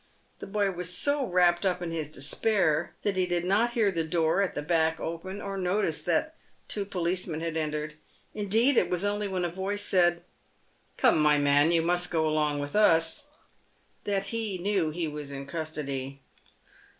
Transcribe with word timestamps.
The 0.39 0.47
boy 0.47 0.71
was 0.71 0.97
so 0.97 1.27
wrapped 1.27 1.63
up 1.63 1.79
in 1.79 1.91
his 1.91 2.09
despair 2.09 2.95
that 3.03 3.15
he 3.15 3.27
did 3.27 3.45
not 3.45 3.73
hear 3.73 3.91
the 3.91 4.03
door 4.03 4.41
at 4.41 4.55
the 4.55 4.63
back 4.63 4.99
open, 4.99 5.39
or 5.39 5.57
notice 5.59 6.01
that 6.01 6.33
two 6.67 6.85
policemen 6.85 7.41
had 7.41 7.55
entered. 7.55 7.93
Indeed, 8.33 8.77
it 8.77 8.89
was 8.89 9.05
only 9.05 9.27
when 9.27 9.45
a 9.45 9.51
voice 9.51 9.83
said," 9.85 10.23
Come, 10.97 11.21
my 11.21 11.37
man, 11.37 11.71
you 11.71 11.83
must 11.83 12.09
go 12.09 12.27
along 12.27 12.57
with 12.57 12.75
us," 12.75 13.29
that 14.05 14.23
he 14.33 14.57
knew 14.57 14.89
he 14.89 15.07
was 15.07 15.31
in 15.31 15.45
custody. 15.45 16.19